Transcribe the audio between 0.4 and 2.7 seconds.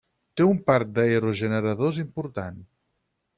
un parc d'aerogeneradors important.